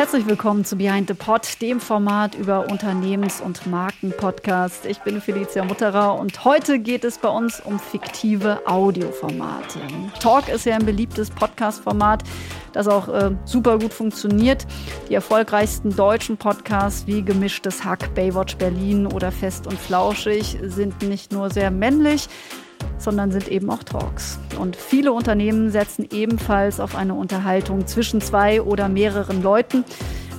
[0.00, 4.86] Herzlich willkommen zu Behind the Pod, dem Format über Unternehmens- und Markenpodcast.
[4.86, 9.78] Ich bin Felicia Mutterer und heute geht es bei uns um fiktive Audioformate.
[10.18, 12.22] Talk ist ja ein beliebtes Podcast-Format,
[12.72, 14.66] das auch äh, super gut funktioniert.
[15.10, 21.30] Die erfolgreichsten deutschen Podcasts wie Gemischtes Hack, Baywatch Berlin oder Fest und Flauschig sind nicht
[21.30, 22.26] nur sehr männlich,
[22.98, 24.38] sondern sind eben auch Talks.
[24.58, 29.84] Und viele Unternehmen setzen ebenfalls auf eine Unterhaltung zwischen zwei oder mehreren Leuten.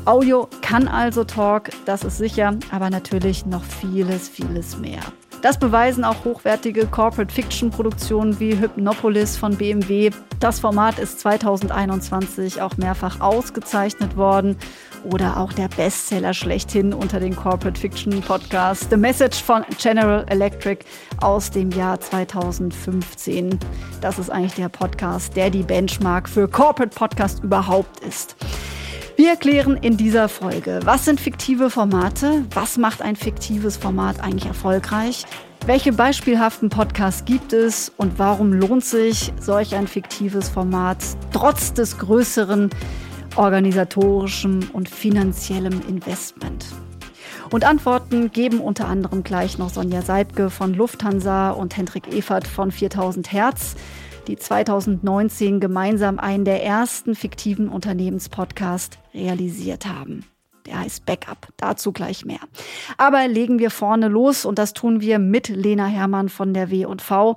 [0.05, 5.02] Audio kann also Talk, das ist sicher, aber natürlich noch vieles, vieles mehr.
[5.41, 10.12] Das beweisen auch hochwertige Corporate Fiction Produktionen wie Hypnopolis von BMW.
[10.39, 14.55] Das Format ist 2021 auch mehrfach ausgezeichnet worden.
[15.04, 18.88] Oder auch der Bestseller schlechthin unter den Corporate Fiction Podcasts.
[18.90, 20.86] The Message von General Electric
[21.20, 23.58] aus dem Jahr 2015.
[24.00, 28.36] Das ist eigentlich der Podcast, der die Benchmark für Corporate Podcast überhaupt ist.
[29.18, 34.45] Wir klären in dieser Folge, was sind fiktive Formate, was macht ein fiktives Format eigentlich
[34.45, 35.25] erfolgreich,
[35.68, 37.92] welche beispielhaften Podcasts gibt es?
[37.95, 40.97] Und warum lohnt sich solch ein fiktives Format
[41.34, 42.72] trotz des größeren
[43.36, 46.66] organisatorischem und finanziellem Investment?
[47.52, 52.72] Und Antworten geben unter anderem gleich noch Sonja Seibke von Lufthansa und Hendrik Evert von
[52.72, 53.76] 4000 Hertz
[54.28, 60.26] die 2019 gemeinsam einen der ersten fiktiven Unternehmenspodcasts realisiert haben.
[60.66, 61.48] Der heißt Backup.
[61.58, 62.40] Dazu gleich mehr.
[62.98, 67.36] Aber legen wir vorne los und das tun wir mit Lena Hermann von der W&V.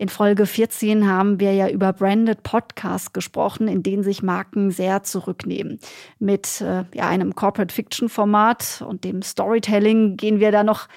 [0.00, 5.02] In Folge 14 haben wir ja über Branded Podcasts gesprochen, in denen sich Marken sehr
[5.02, 5.78] zurücknehmen.
[6.18, 10.88] Mit äh, ja, einem Corporate Fiction Format und dem Storytelling gehen wir da noch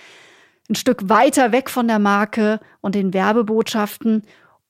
[0.70, 4.24] ein Stück weiter weg von der Marke und den Werbebotschaften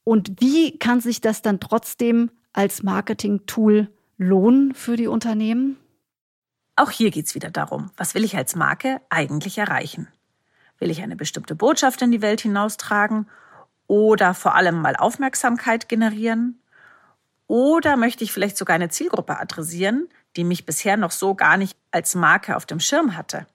[0.03, 5.77] und wie kann sich das dann trotzdem als Marketing-Tool lohnen für die Unternehmen?
[6.75, 10.07] Auch hier geht es wieder darum, was will ich als Marke eigentlich erreichen?
[10.79, 13.27] Will ich eine bestimmte Botschaft in die Welt hinaustragen
[13.87, 16.59] oder vor allem mal Aufmerksamkeit generieren?
[17.47, 21.77] Oder möchte ich vielleicht sogar eine Zielgruppe adressieren, die mich bisher noch so gar nicht
[21.91, 23.45] als Marke auf dem Schirm hatte?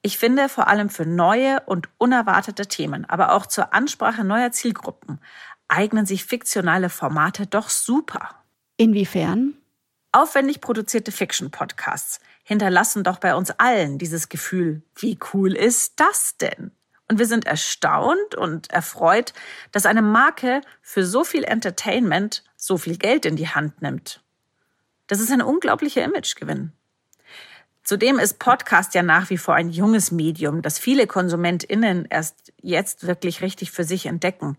[0.00, 5.20] Ich finde, vor allem für neue und unerwartete Themen, aber auch zur Ansprache neuer Zielgruppen
[5.66, 8.30] eignen sich fiktionale Formate doch super.
[8.76, 9.54] Inwiefern?
[10.12, 16.70] Aufwendig produzierte Fiction-Podcasts hinterlassen doch bei uns allen dieses Gefühl, wie cool ist das denn?
[17.10, 19.32] Und wir sind erstaunt und erfreut,
[19.72, 24.22] dass eine Marke für so viel Entertainment so viel Geld in die Hand nimmt.
[25.06, 26.72] Das ist ein unglaublicher Imagegewinn.
[27.82, 33.06] Zudem ist Podcast ja nach wie vor ein junges Medium, das viele KonsumentInnen erst jetzt
[33.06, 34.58] wirklich richtig für sich entdecken.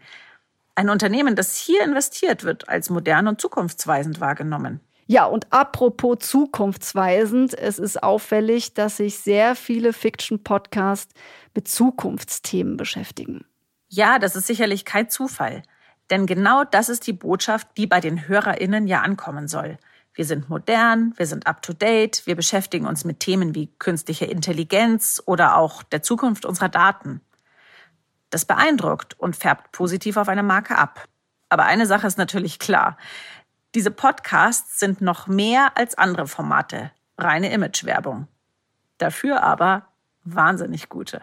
[0.73, 4.79] Ein Unternehmen, das hier investiert, wird als modern und zukunftsweisend wahrgenommen.
[5.11, 11.15] Ja, und apropos zukunftsweisend, es ist auffällig, dass sich sehr viele Fiction-Podcasts
[11.55, 13.43] mit Zukunftsthemen beschäftigen.
[13.87, 15.63] Ja, das ist sicherlich kein Zufall.
[16.11, 19.79] Denn genau das ist die Botschaft, die bei den HörerInnen ja ankommen soll.
[20.13, 25.57] Wir sind modern, wir sind up-to-date, wir beschäftigen uns mit Themen wie künstliche Intelligenz oder
[25.57, 27.21] auch der Zukunft unserer Daten.
[28.29, 31.07] Das beeindruckt und färbt positiv auf eine Marke ab.
[31.49, 32.95] Aber eine Sache ist natürlich klar.
[33.75, 38.27] Diese Podcasts sind noch mehr als andere Formate, reine Imagewerbung.
[38.97, 39.87] Dafür aber
[40.23, 41.21] wahnsinnig gute.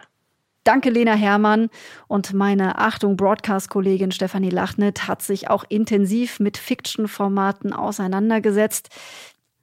[0.63, 1.69] Danke, Lena Herrmann.
[2.07, 8.89] Und meine Achtung, Broadcast-Kollegin Stefanie Lachnet hat sich auch intensiv mit Fiction-Formaten auseinandergesetzt.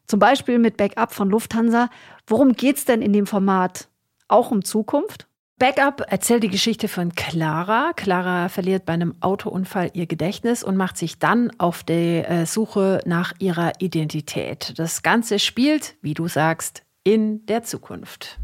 [0.06, 1.88] Zum Beispiel mit Backup von Lufthansa.
[2.26, 3.88] Worum geht's denn in dem Format?
[4.28, 5.26] Auch um Zukunft?
[5.56, 7.92] Backup erzählt die Geschichte von Clara.
[7.94, 13.00] Clara verliert bei einem Autounfall ihr Gedächtnis und macht sich dann auf die äh, Suche
[13.06, 14.76] nach ihrer Identität.
[14.78, 18.40] Das Ganze spielt, wie du sagst, in der Zukunft.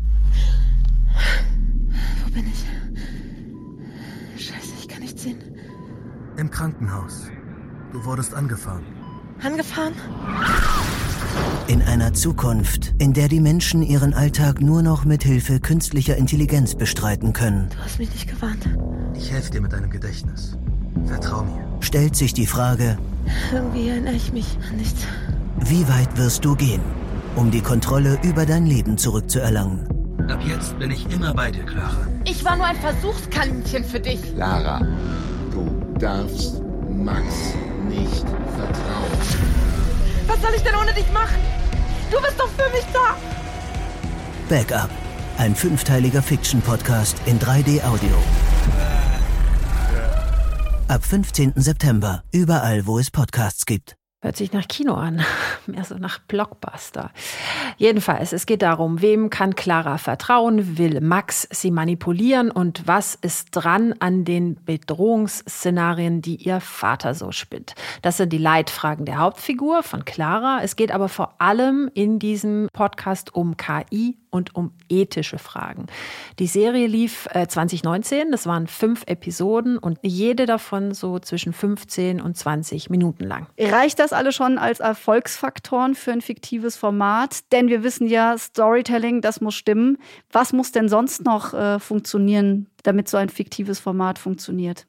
[2.25, 2.65] Wo bin ich?
[4.47, 5.43] Scheiße, ich kann nicht sehen.
[6.37, 7.29] Im Krankenhaus.
[7.93, 8.85] Du wurdest angefahren.
[9.43, 9.95] Angefahren?
[11.67, 16.75] In einer Zukunft, in der die Menschen ihren Alltag nur noch mit Hilfe künstlicher Intelligenz
[16.75, 17.69] bestreiten können.
[17.71, 18.69] Du hast mich nicht gewarnt.
[19.15, 20.57] Ich helfe dir mit deinem Gedächtnis.
[21.07, 21.65] Vertrau mir.
[21.81, 22.99] Stellt sich die Frage,
[23.53, 25.03] Irgendwie erinnere ich mich an nichts.
[25.61, 26.83] wie weit wirst du gehen,
[27.37, 29.87] um die Kontrolle über dein Leben zurückzuerlangen?
[30.29, 32.07] Ab jetzt bin ich immer bei dir, Clara.
[32.25, 34.21] Ich war nur ein Versuchskaninchen für dich.
[34.37, 34.81] Lara,
[35.53, 37.25] du darfst Max
[37.89, 39.60] nicht vertrauen.
[40.27, 41.39] Was soll ich denn ohne dich machen?
[42.11, 43.17] Du bist doch für mich da.
[44.49, 44.91] Backup.
[45.39, 48.17] Ein fünfteiliger Fiction-Podcast in 3D-Audio.
[50.89, 51.53] Ab 15.
[51.57, 54.00] September, überall, wo es Podcasts gibt.
[54.23, 55.25] Hört sich nach Kino an,
[55.67, 57.11] mehr so nach Blockbuster.
[57.79, 63.49] Jedenfalls, es geht darum, wem kann Clara vertrauen, will Max sie manipulieren und was ist
[63.53, 67.75] dran an den Bedrohungsszenarien, die ihr Vater so spinnt.
[68.03, 70.61] Das sind die Leitfragen der Hauptfigur von Clara.
[70.63, 75.87] Es geht aber vor allem in diesem Podcast um KI und um ethische Fragen.
[76.39, 82.21] Die Serie lief äh, 2019, das waren fünf Episoden und jede davon so zwischen 15
[82.21, 83.47] und 20 Minuten lang.
[83.59, 87.41] Reicht das alle schon als Erfolgsfaktoren für ein fiktives Format?
[87.53, 89.99] Denn wir wissen ja, Storytelling, das muss stimmen.
[90.31, 94.87] Was muss denn sonst noch äh, funktionieren, damit so ein fiktives Format funktioniert?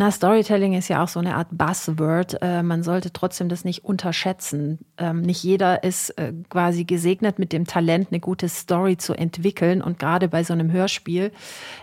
[0.00, 2.40] Na, Storytelling ist ja auch so eine Art Buzzword.
[2.40, 4.78] Äh, man sollte trotzdem das nicht unterschätzen.
[4.96, 9.82] Ähm, nicht jeder ist äh, quasi gesegnet mit dem Talent, eine gute Story zu entwickeln.
[9.82, 11.32] Und gerade bei so einem Hörspiel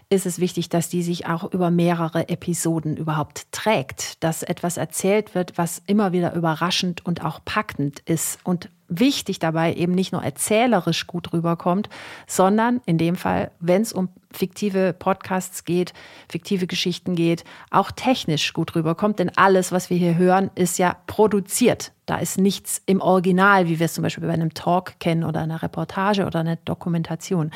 [0.08, 4.24] ist es wichtig, dass die sich auch über mehrere Episoden überhaupt trägt.
[4.24, 8.40] Dass etwas erzählt wird, was immer wieder überraschend und auch packend ist.
[8.46, 11.90] Und wichtig dabei eben nicht nur erzählerisch gut rüberkommt,
[12.28, 15.94] sondern in dem Fall, wenn es um fiktive Podcasts geht,
[16.30, 19.20] fiktive Geschichten geht, auch technisch gut rüberkommt.
[19.20, 21.94] Denn alles, was wir hier hören, ist ja produziert.
[22.06, 25.42] Da ist nichts im Original, wie wir es zum Beispiel bei einem Talk kennen oder
[25.42, 27.52] einer Reportage oder einer Dokumentation.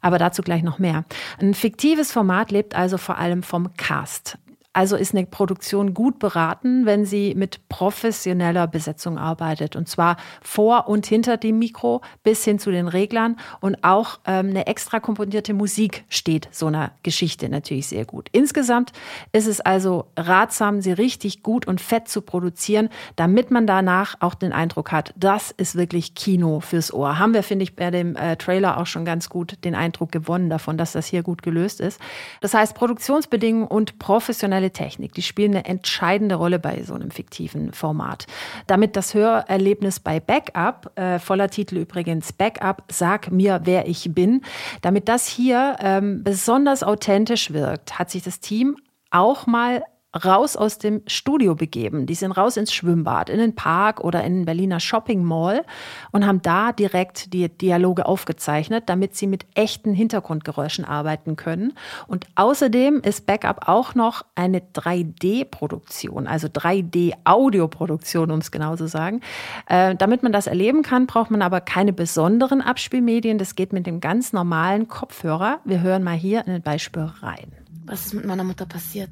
[0.00, 1.04] Aber dazu gleich noch mehr.
[1.40, 4.38] Ein fiktives Format lebt also vor allem vom Cast.
[4.76, 9.74] Also ist eine Produktion gut beraten, wenn sie mit professioneller Besetzung arbeitet.
[9.74, 13.36] Und zwar vor und hinter dem Mikro bis hin zu den Reglern.
[13.60, 18.28] Und auch ähm, eine extra komponierte Musik steht so einer Geschichte natürlich sehr gut.
[18.32, 18.92] Insgesamt
[19.32, 24.34] ist es also ratsam, sie richtig gut und fett zu produzieren, damit man danach auch
[24.34, 27.18] den Eindruck hat, das ist wirklich Kino fürs Ohr.
[27.18, 30.50] Haben wir, finde ich, bei dem äh, Trailer auch schon ganz gut den Eindruck gewonnen
[30.50, 31.98] davon, dass das hier gut gelöst ist.
[32.42, 37.10] Das heißt, Produktionsbedingungen und professionelle digitale Technik, die spielen eine entscheidende Rolle bei so einem
[37.10, 38.26] fiktiven Format.
[38.66, 44.42] Damit das Hörerlebnis bei Backup, äh, voller Titel übrigens Backup, sag mir, wer ich bin,
[44.82, 48.76] damit das hier ähm, besonders authentisch wirkt, hat sich das Team
[49.10, 49.82] auch mal
[50.16, 52.06] raus aus dem Studio begeben.
[52.06, 55.64] Die sind raus ins Schwimmbad, in den Park oder in den Berliner Shopping Mall
[56.12, 61.74] und haben da direkt die Dialoge aufgezeichnet, damit sie mit echten Hintergrundgeräuschen arbeiten können.
[62.06, 69.20] Und außerdem ist Backup auch noch eine 3D-Produktion, also 3D-Audioproduktion, um es genau zu sagen.
[69.68, 73.38] Äh, damit man das erleben kann, braucht man aber keine besonderen Abspielmedien.
[73.38, 75.60] Das geht mit dem ganz normalen Kopfhörer.
[75.64, 77.52] Wir hören mal hier in ein Beispiel rein.
[77.84, 79.10] Was ist mit meiner Mutter passiert?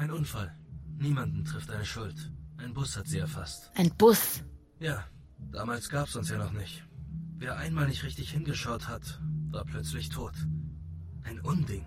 [0.00, 0.50] Ein Unfall.
[0.96, 2.32] Niemanden trifft eine Schuld.
[2.56, 3.70] Ein Bus hat sie erfasst.
[3.74, 4.42] Ein Bus?
[4.78, 5.04] Ja,
[5.52, 6.82] damals gab's uns ja noch nicht.
[7.36, 9.20] Wer einmal nicht richtig hingeschaut hat,
[9.50, 10.32] war plötzlich tot.
[11.22, 11.84] Ein Unding.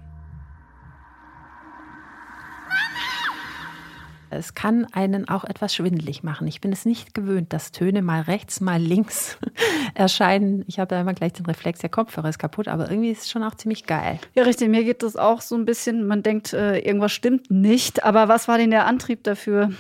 [4.35, 6.47] Es kann einen auch etwas schwindelig machen.
[6.47, 9.37] Ich bin es nicht gewöhnt, dass Töne mal rechts, mal links
[9.93, 10.63] erscheinen.
[10.67, 13.31] Ich habe da immer gleich den Reflex, der Kopfhörer ist kaputt, aber irgendwie ist es
[13.31, 14.19] schon auch ziemlich geil.
[14.33, 14.69] Ja, richtig.
[14.69, 18.03] Mir geht das auch so ein bisschen, man denkt, äh, irgendwas stimmt nicht.
[18.03, 19.71] Aber was war denn der Antrieb dafür,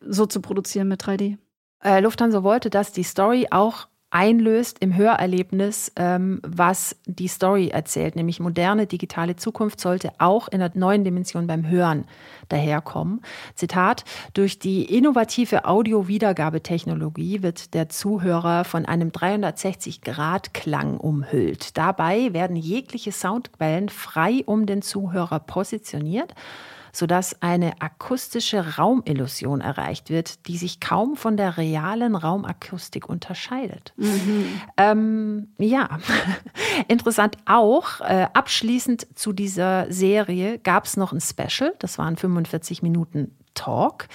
[0.00, 1.36] so zu produzieren mit 3D?
[1.82, 8.16] Äh, Lufthansa wollte, dass die Story auch einlöst im Hörerlebnis, ähm, was die Story erzählt,
[8.16, 12.06] nämlich moderne digitale Zukunft sollte auch in der neuen Dimension beim Hören
[12.48, 13.20] daherkommen.
[13.54, 21.76] Zitat, durch die innovative Audio-Wiedergabetechnologie wird der Zuhörer von einem 360-Grad-Klang umhüllt.
[21.76, 26.34] Dabei werden jegliche Soundquellen frei um den Zuhörer positioniert
[26.98, 33.92] sodass eine akustische Raumillusion erreicht wird, die sich kaum von der realen Raumakustik unterscheidet.
[33.96, 34.60] Mhm.
[34.76, 36.00] Ähm, ja,
[36.88, 42.82] interessant auch, äh, abschließend zu dieser Serie gab es noch ein Special, das waren 45
[42.82, 44.06] Minuten Talk.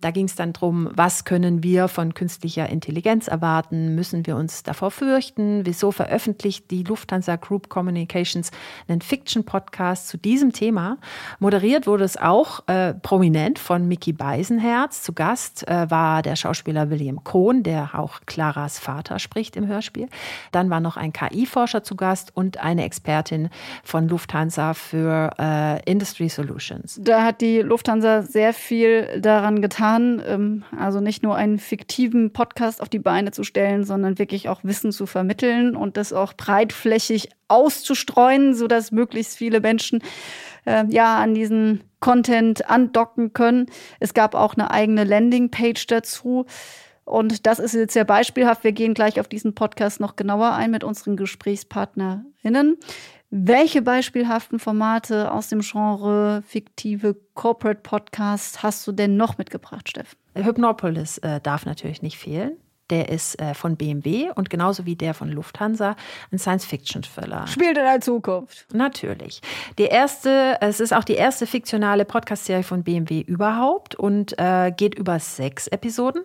[0.00, 3.94] Da ging es dann darum, was können wir von künstlicher Intelligenz erwarten?
[3.94, 5.66] Müssen wir uns davor fürchten?
[5.66, 8.50] Wieso veröffentlicht die Lufthansa Group Communications
[8.88, 10.98] einen Fiction-Podcast zu diesem Thema?
[11.40, 15.02] Moderiert wurde es auch äh, prominent von Mickey Beisenherz.
[15.02, 20.08] Zu Gast äh, war der Schauspieler William Kohn, der auch Claras Vater spricht im Hörspiel.
[20.52, 23.50] Dann war noch ein KI-Forscher zu Gast und eine Expertin
[23.82, 26.98] von Lufthansa für äh, Industry Solutions.
[27.02, 32.32] Da hat die Lufthansa sehr viel viel daran getan, ähm, also nicht nur einen fiktiven
[32.32, 36.34] Podcast auf die Beine zu stellen, sondern wirklich auch Wissen zu vermitteln und das auch
[36.34, 40.02] breitflächig auszustreuen, sodass möglichst viele Menschen
[40.66, 43.66] äh, ja an diesen Content andocken können.
[44.00, 46.46] Es gab auch eine eigene Landingpage dazu.
[47.12, 48.64] Und das ist jetzt sehr beispielhaft.
[48.64, 52.78] Wir gehen gleich auf diesen Podcast noch genauer ein mit unseren Gesprächspartnerinnen.
[53.28, 60.16] Welche beispielhaften Formate aus dem Genre fiktive Corporate Podcasts hast du denn noch mitgebracht, Steffen?
[60.34, 62.56] Hypnopolis äh, darf natürlich nicht fehlen.
[62.92, 65.96] Der ist äh, von BMW und genauso wie der von Lufthansa
[66.30, 67.46] ein Science-Fiction-Thriller.
[67.46, 68.66] Spielt in der Zukunft.
[68.74, 69.40] Natürlich.
[69.78, 74.94] Die erste, es ist auch die erste fiktionale Podcast-Serie von BMW überhaupt und äh, geht
[74.94, 76.24] über sechs Episoden.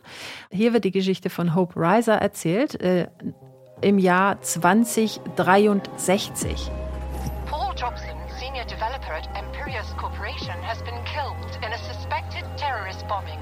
[0.51, 3.07] Hier wird die Geschichte von Hope Reiser erzählt äh,
[3.79, 6.69] im Jahr 2063.
[7.45, 13.39] Paul Jobson, senior developer at Imperius Corporation, has been killed in a suspected terrorist bombing.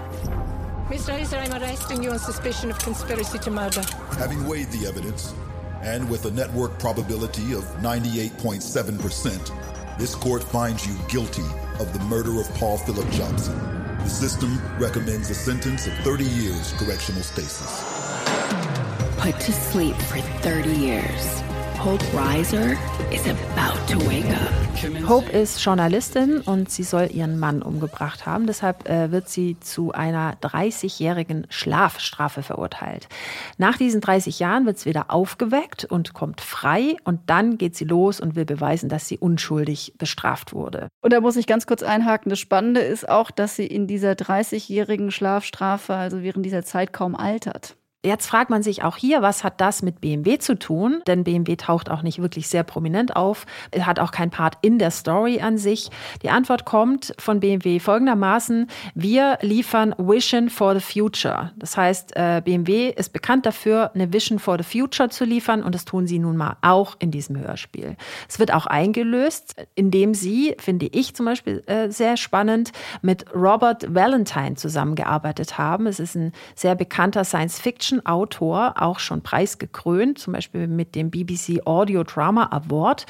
[0.88, 1.18] Mr.
[1.18, 3.82] Heiser, I'm arresting you on suspicion of conspiracy to murder.
[4.20, 5.34] Having weighed the evidence,
[5.82, 11.42] and with a network probability of 98.7%, this court finds you guilty
[11.80, 13.58] of the murder of Paul Philip Jobson.
[13.98, 17.84] The system recommends a sentence of 30 years correctional stasis.
[19.18, 21.42] Put to sleep for 30 years.
[21.86, 22.72] Hope Reiser
[23.12, 25.08] is about to wake up.
[25.08, 28.48] Hope ist Journalistin und sie soll ihren Mann umgebracht haben.
[28.48, 33.08] Deshalb äh, wird sie zu einer 30-jährigen Schlafstrafe verurteilt.
[33.60, 36.98] Nach diesen 30 Jahren wird sie wieder aufgeweckt und kommt frei.
[37.04, 40.88] Und dann geht sie los und will beweisen, dass sie unschuldig bestraft wurde.
[41.04, 42.32] Und da muss ich ganz kurz einhaken.
[42.32, 47.16] Das Spannende ist auch, dass sie in dieser 30-jährigen Schlafstrafe, also während dieser Zeit, kaum
[47.16, 47.76] altert.
[48.06, 51.02] Jetzt fragt man sich auch hier, was hat das mit BMW zu tun?
[51.08, 54.78] Denn BMW taucht auch nicht wirklich sehr prominent auf, Er hat auch keinen Part in
[54.78, 55.90] der Story an sich.
[56.22, 61.52] Die Antwort kommt von BMW folgendermaßen, wir liefern Vision for the Future.
[61.58, 65.74] Das heißt, äh, BMW ist bekannt dafür, eine Vision for the Future zu liefern und
[65.74, 67.96] das tun sie nun mal auch in diesem Hörspiel.
[68.30, 72.72] Es wird auch eingelöst, indem sie, finde ich zum Beispiel äh, sehr spannend,
[73.02, 75.88] mit Robert Valentine zusammengearbeitet haben.
[75.88, 81.66] Es ist ein sehr bekannter Science-Fiction Autor auch schon preisgekrönt, zum Beispiel mit dem BBC
[81.66, 83.06] Audio Drama Award.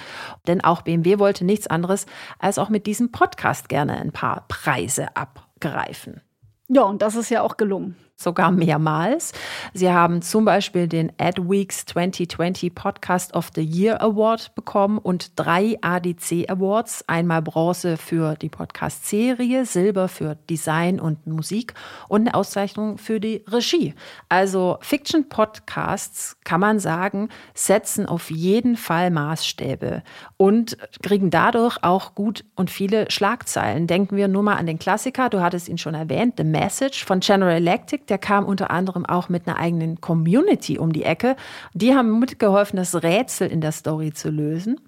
[0.48, 2.06] Denn auch BMW wollte nichts anderes
[2.40, 6.22] als auch mit diesem Podcast gerne ein paar Preise abgreifen.
[6.68, 9.34] Ja, und das ist ja auch gelungen sogar mehrmals.
[9.74, 15.78] Sie haben zum Beispiel den AdWeeks 2020 Podcast of the Year Award bekommen und drei
[15.82, 17.04] ADC Awards.
[17.08, 21.74] Einmal Bronze für die Podcast-Serie, Silber für Design und Musik
[22.08, 23.94] und eine Auszeichnung für die Regie.
[24.30, 30.04] Also Fiction-Podcasts, kann man sagen, setzen auf jeden Fall Maßstäbe
[30.38, 33.88] und kriegen dadurch auch gut und viele Schlagzeilen.
[33.88, 37.20] Denken wir nur mal an den Klassiker, du hattest ihn schon erwähnt, The Message von
[37.20, 41.36] General Electric der kam unter anderem auch mit einer eigenen Community um die Ecke.
[41.74, 44.80] Die haben mitgeholfen, das Rätsel in der Story zu lösen.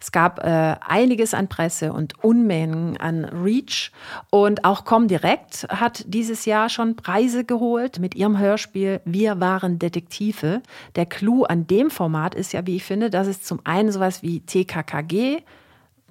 [0.00, 3.92] Es gab äh, einiges an Presse und Unmengen an Reach.
[4.30, 10.62] Und auch Comdirect hat dieses Jahr schon Preise geholt mit ihrem Hörspiel Wir waren Detektive.
[10.96, 14.22] Der Clou an dem Format ist ja, wie ich finde, dass es zum einen sowas
[14.22, 15.42] wie TKKG,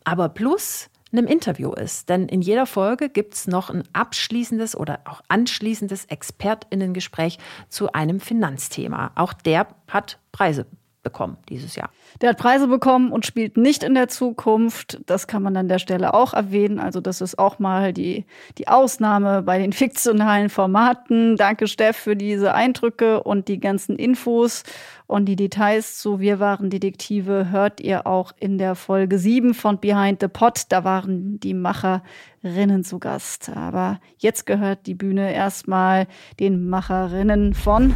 [0.04, 2.10] aber plus einem Interview ist.
[2.10, 8.20] Denn in jeder Folge gibt es noch ein abschließendes oder auch anschließendes Expertinnengespräch zu einem
[8.20, 9.12] Finanzthema.
[9.16, 10.66] Auch der hat Preise
[11.08, 11.90] bekommen dieses Jahr.
[12.20, 15.00] Der hat Preise bekommen und spielt nicht in der Zukunft.
[15.06, 16.80] Das kann man an der Stelle auch erwähnen.
[16.80, 18.26] Also das ist auch mal die,
[18.58, 21.38] die Ausnahme bei den fiktionalen Formaten.
[21.38, 24.64] Danke, Steff, für diese Eindrücke und die ganzen Infos.
[25.06, 29.80] Und die Details zu Wir waren Detektive hört ihr auch in der Folge 7 von
[29.80, 30.64] Behind the Pot.
[30.68, 33.50] Da waren die Macherinnen zu Gast.
[33.56, 36.08] Aber jetzt gehört die Bühne erstmal
[36.42, 37.94] den Macherinnen von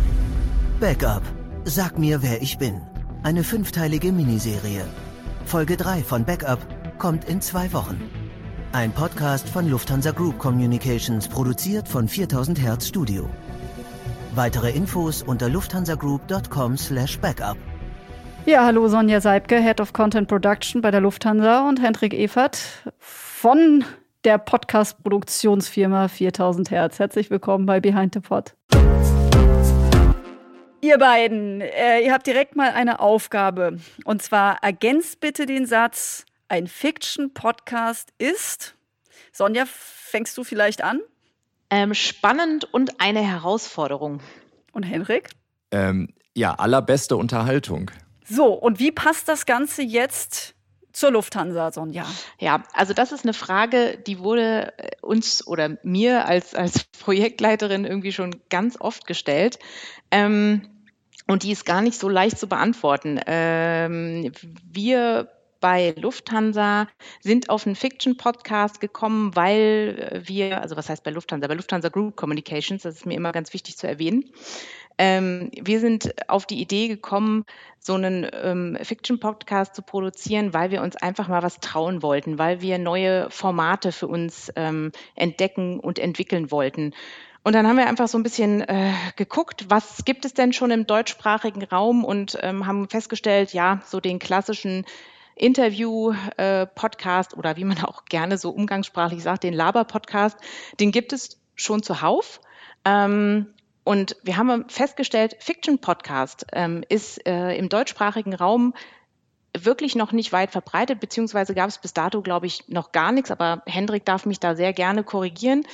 [0.80, 1.24] Backup.
[1.66, 2.82] Sag mir, wer ich bin.
[3.24, 4.84] Eine fünfteilige Miniserie.
[5.46, 6.58] Folge 3 von Backup
[6.98, 8.02] kommt in zwei Wochen.
[8.72, 13.30] Ein Podcast von Lufthansa Group Communications, produziert von 4000 Hertz Studio.
[14.34, 17.58] Weitere Infos unter lufthansagroup.com/backup.
[18.48, 22.58] Ja, hallo Sonja Seibke, Head of Content Production bei der Lufthansa und Hendrik Evert
[22.98, 23.86] von
[24.24, 26.98] der Podcast-Produktionsfirma 4000 Hertz.
[26.98, 28.56] Herzlich willkommen bei Behind the Pod.
[30.82, 33.78] Ihr beiden, äh, ihr habt direkt mal eine Aufgabe.
[34.04, 38.76] Und zwar ergänzt bitte den Satz, ein Fiction-Podcast ist.
[39.32, 41.00] Sonja, fängst du vielleicht an?
[41.70, 44.22] Ähm, spannend und eine Herausforderung.
[44.74, 45.30] Und Henrik?
[45.70, 47.92] Ähm, ja, allerbeste Unterhaltung.
[48.28, 50.56] So, und wie passt das Ganze jetzt
[50.94, 52.06] zur Lufthansa, Sonja?
[52.40, 57.86] Ja, also das ist eine Frage, die wurde äh, uns oder mir als, als Projektleiterin
[57.86, 59.60] irgendwie schon ganz oft gestellt.
[60.12, 60.71] Ähm,
[61.32, 63.20] und die ist gar nicht so leicht zu beantworten.
[63.26, 64.32] Ähm,
[64.70, 65.30] wir
[65.62, 66.88] bei Lufthansa
[67.22, 72.18] sind auf einen Fiction-Podcast gekommen, weil wir, also was heißt bei Lufthansa, bei Lufthansa Group
[72.18, 74.26] Communications, das ist mir immer ganz wichtig zu erwähnen,
[74.98, 77.46] Ähm, wir sind auf die Idee gekommen,
[77.80, 82.62] so einen ähm, Fiction-Podcast zu produzieren, weil wir uns einfach mal was trauen wollten, weil
[82.62, 86.94] wir neue Formate für uns ähm, entdecken und entwickeln wollten.
[87.44, 90.70] Und dann haben wir einfach so ein bisschen äh, geguckt, was gibt es denn schon
[90.70, 94.86] im deutschsprachigen Raum und ähm, haben festgestellt, ja, so den klassischen
[95.36, 100.38] Interview-Podcast äh, oder wie man auch gerne so umgangssprachlich sagt, den Laber-Podcast,
[100.80, 102.42] den gibt es schon zuhauf.
[102.86, 103.48] Ähm,
[103.84, 108.76] und wir haben festgestellt, Fiction Podcast ähm, ist äh, im deutschsprachigen Raum
[109.58, 113.32] wirklich noch nicht weit verbreitet, beziehungsweise gab es bis dato, glaube ich, noch gar nichts,
[113.32, 115.66] aber Hendrik darf mich da sehr gerne korrigieren.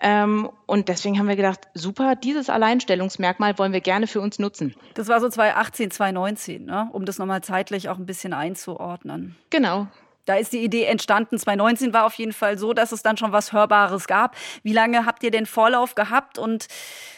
[0.00, 4.74] Ähm, und deswegen haben wir gedacht, super, dieses Alleinstellungsmerkmal wollen wir gerne für uns nutzen.
[4.94, 6.88] Das war so 2018, 2019, ne?
[6.92, 9.36] um das nochmal zeitlich auch ein bisschen einzuordnen.
[9.50, 9.88] Genau.
[10.26, 11.38] Da ist die Idee entstanden.
[11.38, 14.36] 2019 war auf jeden Fall so, dass es dann schon was Hörbares gab.
[14.62, 16.38] Wie lange habt ihr denn Vorlauf gehabt?
[16.38, 16.66] Und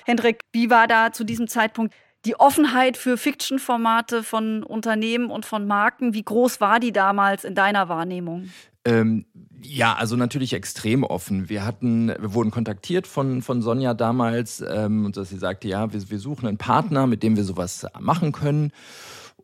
[0.05, 1.95] Hendrik, wie war da zu diesem Zeitpunkt
[2.27, 7.55] die Offenheit für Fiction-Formate von Unternehmen und von Marken, wie groß war die damals in
[7.55, 8.51] deiner Wahrnehmung?
[8.85, 9.25] Ähm,
[9.63, 11.49] ja, also natürlich extrem offen.
[11.49, 15.93] Wir hatten, wir wurden kontaktiert von, von Sonja damals, ähm, und dass sie sagte, ja,
[15.93, 18.73] wir, wir suchen einen Partner, mit dem wir sowas machen können.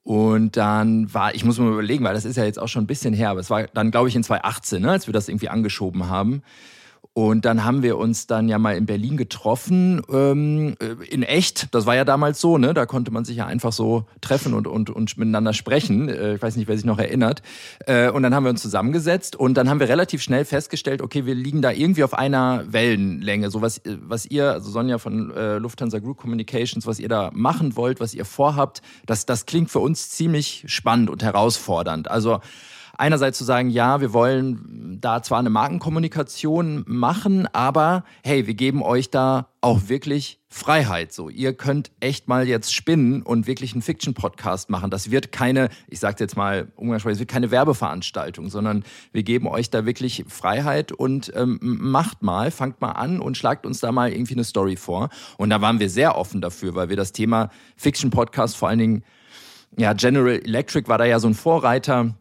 [0.04, 2.88] Und dann war, ich muss mir überlegen, weil das ist ja jetzt auch schon ein
[2.88, 5.48] bisschen her, aber es war dann, glaube ich, in 2018, ne, als wir das irgendwie
[5.48, 6.42] angeschoben haben.
[7.14, 11.74] Und dann haben wir uns dann ja mal in Berlin getroffen, ähm, äh, in echt.
[11.74, 12.72] Das war ja damals so, ne?
[12.72, 16.08] Da konnte man sich ja einfach so treffen und, und, und miteinander sprechen.
[16.08, 17.42] Äh, ich weiß nicht, wer sich noch erinnert.
[17.86, 21.26] Äh, und dann haben wir uns zusammengesetzt und dann haben wir relativ schnell festgestellt, okay,
[21.26, 23.50] wir liegen da irgendwie auf einer Wellenlänge.
[23.50, 27.76] So was, was ihr, also Sonja von äh, Lufthansa Group Communications, was ihr da machen
[27.76, 32.10] wollt, was ihr vorhabt, das, das klingt für uns ziemlich spannend und herausfordernd.
[32.10, 32.40] Also
[32.96, 38.82] einerseits zu sagen, ja, wir wollen da zwar eine Markenkommunikation machen, aber hey, wir geben
[38.82, 41.12] euch da auch wirklich Freiheit.
[41.12, 44.90] So, ihr könnt echt mal jetzt spinnen und wirklich einen Fiction-Podcast machen.
[44.90, 49.46] Das wird keine, ich sag's jetzt mal umgangssprachlich, es wird keine Werbeveranstaltung, sondern wir geben
[49.46, 53.92] euch da wirklich Freiheit und ähm, macht mal, fangt mal an und schlagt uns da
[53.92, 55.08] mal irgendwie eine Story vor.
[55.38, 59.04] Und da waren wir sehr offen dafür, weil wir das Thema Fiction-Podcast vor allen Dingen
[59.78, 62.14] ja, General Electric war da ja so ein Vorreiter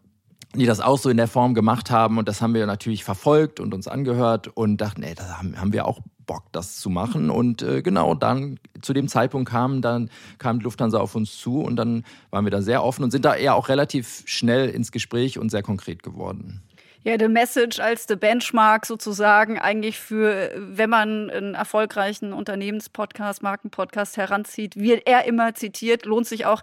[0.55, 2.17] die das auch so in der Form gemacht haben.
[2.17, 5.73] Und das haben wir natürlich verfolgt und uns angehört und dachten, ey, da haben, haben
[5.73, 7.29] wir auch Bock, das zu machen.
[7.29, 11.75] Und äh, genau, dann zu dem Zeitpunkt kam dann kam Lufthansa auf uns zu und
[11.75, 15.39] dann waren wir da sehr offen und sind da eher auch relativ schnell ins Gespräch
[15.39, 16.61] und sehr konkret geworden.
[17.03, 24.17] Ja, the Message als the Benchmark sozusagen eigentlich für, wenn man einen erfolgreichen Unternehmenspodcast, Markenpodcast
[24.17, 26.61] heranzieht, wird er immer zitiert, lohnt sich auch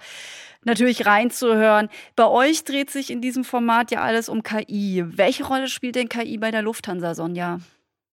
[0.63, 1.89] natürlich reinzuhören.
[2.15, 5.03] Bei euch dreht sich in diesem Format ja alles um KI.
[5.09, 7.59] Welche Rolle spielt denn KI bei der Lufthansa, Sonja?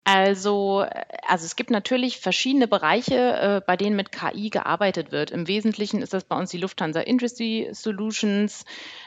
[0.06, 0.86] Also,
[1.26, 5.32] also es gibt natürlich verschiedene Bereiche, äh, bei denen mit KI gearbeitet wird.
[5.32, 8.66] Im Wesentlichen ist das bei uns die Lufthansa Industry Solutions,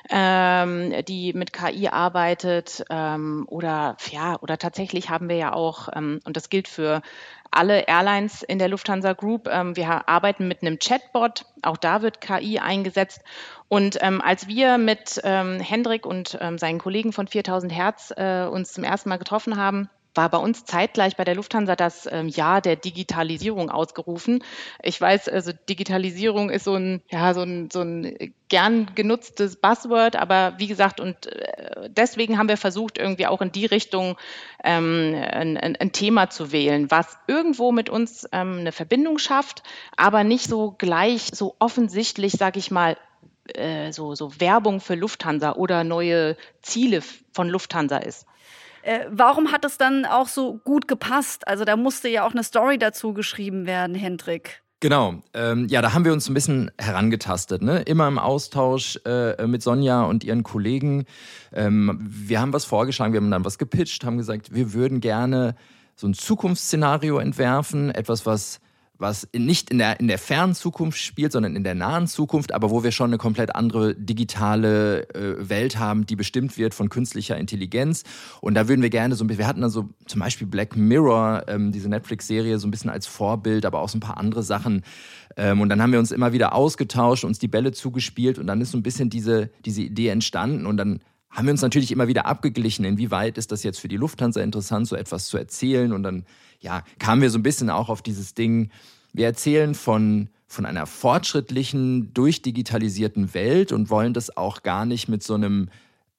[0.09, 2.83] ähm, die mit KI arbeitet.
[2.89, 7.03] Ähm, oder ja, oder tatsächlich haben wir ja auch, ähm, und das gilt für
[7.51, 9.49] alle Airlines in der Lufthansa Group.
[9.49, 11.45] Ähm, wir arbeiten mit einem Chatbot.
[11.61, 13.21] Auch da wird KI eingesetzt.
[13.69, 18.47] Und ähm, als wir mit ähm, Hendrik und ähm, seinen Kollegen von 4000 Hertz äh,
[18.47, 22.29] uns zum ersten Mal getroffen haben, war bei uns zeitgleich bei der Lufthansa das ähm,
[22.29, 24.43] Jahr der Digitalisierung ausgerufen.
[24.83, 30.17] Ich weiß, also Digitalisierung ist so ein, ja, so ein, so ein gern genutztes Buzzword,
[30.17, 34.17] aber wie gesagt, und äh, deswegen haben wir versucht, irgendwie auch in die Richtung
[34.63, 39.63] ähm, ein, ein, ein Thema zu wählen, was irgendwo mit uns ähm, eine Verbindung schafft,
[39.97, 42.97] aber nicht so gleich, so offensichtlich, sag ich mal,
[43.55, 47.03] äh, so, so Werbung für Lufthansa oder neue Ziele
[47.33, 48.27] von Lufthansa ist.
[48.87, 51.49] Äh, warum hat es dann auch so gut gepasst?
[51.49, 54.63] Also da musste ja auch eine Story dazu geschrieben werden, Hendrik.
[54.79, 57.81] Genau, ähm, ja, da haben wir uns ein bisschen herangetastet, ne?
[57.83, 61.07] immer im Austausch äh, mit Sonja und ihren Kollegen.
[61.53, 65.57] Ähm, wir haben was vorgeschlagen, wir haben dann was gepitcht, haben gesagt, wir würden gerne
[65.97, 68.61] so ein Zukunftsszenario entwerfen, etwas, was
[68.99, 72.71] was nicht in der, in der fernen Zukunft spielt, sondern in der nahen Zukunft, aber
[72.71, 77.37] wo wir schon eine komplett andere digitale äh, Welt haben, die bestimmt wird von künstlicher
[77.37, 78.05] Intelligenz.
[78.41, 81.45] Und da würden wir gerne so ein bisschen, wir hatten also zum Beispiel Black Mirror,
[81.49, 84.83] ähm, diese Netflix-Serie, so ein bisschen als Vorbild, aber auch so ein paar andere Sachen.
[85.37, 88.61] Ähm, und dann haben wir uns immer wieder ausgetauscht, uns die Bälle zugespielt und dann
[88.61, 91.01] ist so ein bisschen diese, diese Idee entstanden und dann
[91.37, 94.89] haben wir uns natürlich immer wieder abgeglichen, inwieweit ist das jetzt für die Lufthansa interessant,
[94.89, 95.93] so etwas zu erzählen.
[95.93, 96.25] Und dann
[96.61, 98.71] ja, kamen wir so ein bisschen auch auf dieses Ding,
[99.13, 105.23] wir erzählen von, von einer fortschrittlichen, durchdigitalisierten Welt und wollen das auch gar nicht mit
[105.23, 105.69] so einem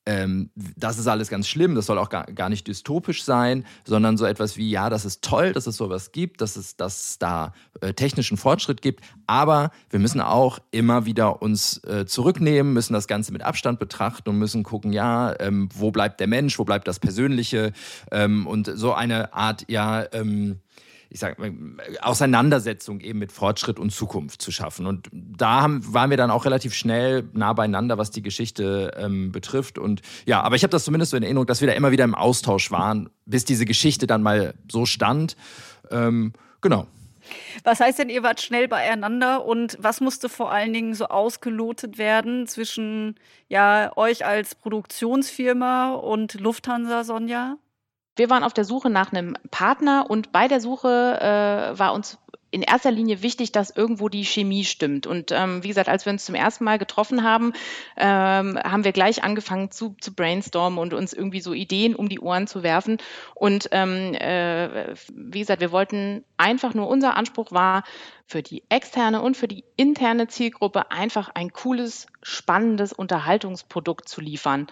[0.08, 4.16] ähm, das ist alles ganz schlimm, das soll auch gar, gar nicht dystopisch sein, sondern
[4.16, 7.20] so etwas wie, ja, das ist toll, dass es sowas gibt, dass es, dass es
[7.20, 12.94] da äh, technischen Fortschritt gibt, aber wir müssen auch immer wieder uns äh, zurücknehmen, müssen
[12.94, 16.64] das Ganze mit Abstand betrachten und müssen gucken, ja, ähm, wo bleibt der Mensch, wo
[16.64, 17.74] bleibt das Persönliche?
[18.10, 20.62] Ähm, und so eine Art, ja, ähm,
[21.10, 21.38] ich sag,
[22.02, 24.86] Auseinandersetzung eben mit Fortschritt und Zukunft zu schaffen.
[24.86, 29.32] Und da haben, waren wir dann auch relativ schnell nah beieinander, was die Geschichte ähm,
[29.32, 29.78] betrifft.
[29.78, 32.04] Und ja, aber ich habe das zumindest so in Erinnerung, dass wir da immer wieder
[32.04, 35.36] im Austausch waren, bis diese Geschichte dann mal so stand.
[35.92, 36.88] Ähm, genau.
[37.64, 41.98] Was heißt denn, ihr wart schnell beieinander und was musste vor allen Dingen so ausgelotet
[41.98, 43.16] werden zwischen
[43.50, 47.58] ja, euch als Produktionsfirma und Lufthansa, Sonja?
[48.18, 52.18] Wir waren auf der Suche nach einem Partner und bei der Suche äh, war uns
[52.50, 55.06] in erster Linie wichtig, dass irgendwo die Chemie stimmt.
[55.06, 57.52] Und ähm, wie gesagt, als wir uns zum ersten Mal getroffen haben,
[57.98, 62.20] ähm, haben wir gleich angefangen zu, zu brainstormen und uns irgendwie so Ideen um die
[62.20, 62.98] Ohren zu werfen.
[63.36, 67.84] Und ähm, äh, wie gesagt, wir wollten einfach nur, unser Anspruch war,
[68.26, 74.68] für die externe und für die interne Zielgruppe einfach ein cooles, spannendes Unterhaltungsprodukt zu liefern.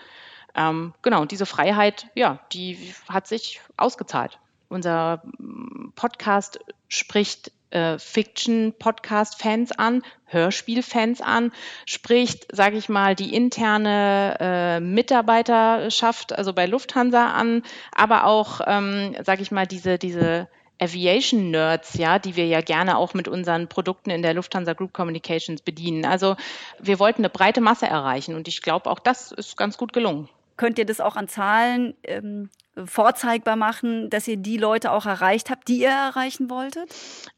[0.55, 4.39] Ähm, genau, und diese Freiheit, ja, die hat sich ausgezahlt.
[4.69, 11.51] Unser mm, Podcast spricht äh, Fiction-Podcast-Fans an, Hörspiel-Fans an,
[11.85, 17.63] spricht, sage ich mal, die interne äh, Mitarbeiterschaft, also bei Lufthansa an,
[17.93, 20.47] aber auch, ähm, sage ich mal, diese, diese
[20.79, 24.93] Aviation Nerds, ja, die wir ja gerne auch mit unseren Produkten in der Lufthansa Group
[24.93, 26.05] Communications bedienen.
[26.05, 26.35] Also
[26.79, 30.29] wir wollten eine breite Masse erreichen und ich glaube, auch das ist ganz gut gelungen.
[30.57, 32.49] Könnt ihr das auch an Zahlen ähm,
[32.83, 36.93] vorzeigbar machen, dass ihr die Leute auch erreicht habt, die ihr erreichen wolltet?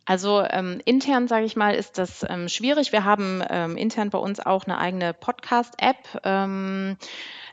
[0.06, 2.92] Also ähm, intern, sage ich mal, ist das ähm, schwierig.
[2.92, 6.22] Wir haben ähm, intern bei uns auch eine eigene Podcast-App.
[6.24, 6.98] Ähm,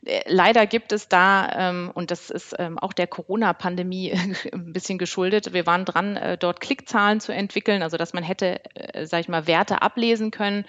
[0.05, 4.12] äh, leider gibt es da, ähm, und das ist auch der Corona-Pandemie
[4.53, 8.61] ein bisschen geschuldet, wir waren dran, äh, dort Klickzahlen zu entwickeln, also dass man hätte,
[8.74, 10.64] äh, sage ich mal, Werte ablesen können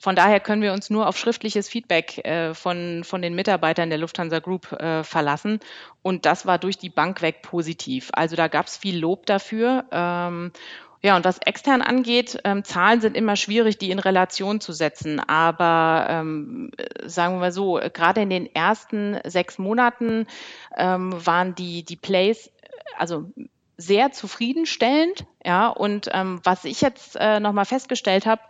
[0.00, 3.98] von daher können wir uns nur auf schriftliches Feedback äh, von, von den Mitarbeitern der
[3.98, 5.60] Lufthansa Group äh, verlassen.
[6.00, 8.08] Und das war durch die Bank weg positiv.
[8.14, 9.84] Also da gab es viel Lob dafür.
[9.92, 10.52] Ähm,
[11.02, 15.20] ja, und was extern angeht, ähm, Zahlen sind immer schwierig, die in Relation zu setzen.
[15.20, 16.70] Aber ähm,
[17.04, 20.26] sagen wir mal so, gerade in den ersten sechs Monaten
[20.78, 22.50] ähm, waren die, die Plays,
[22.96, 23.30] also
[23.80, 25.24] sehr zufriedenstellend.
[25.44, 28.42] Ja, und ähm, was ich jetzt äh, nochmal festgestellt habe,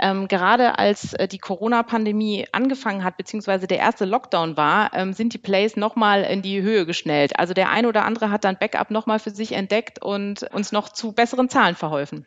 [0.00, 5.34] ähm, gerade als äh, die Corona-Pandemie angefangen hat, beziehungsweise der erste Lockdown war, ähm, sind
[5.34, 7.38] die Plays nochmal in die Höhe geschnellt.
[7.38, 10.88] Also der ein oder andere hat dann Backup nochmal für sich entdeckt und uns noch
[10.88, 12.24] zu besseren Zahlen verholfen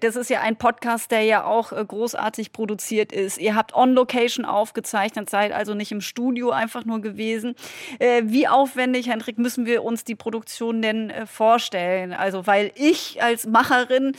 [0.00, 3.38] das ist ja ein Podcast, der ja auch äh, großartig produziert ist.
[3.38, 7.54] Ihr habt on Location aufgezeichnet, seid also nicht im Studio einfach nur gewesen.
[7.98, 12.12] Äh, wie aufwendig, Hendrik, müssen wir uns die Produktion denn äh, vorstellen?
[12.12, 14.12] Also, weil ich als Macherin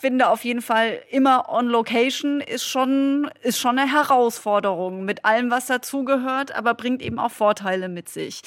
[0.00, 5.50] finde auf jeden Fall immer on Location ist schon, ist schon eine Herausforderung mit allem,
[5.50, 8.42] was dazugehört, aber bringt eben auch Vorteile mit sich.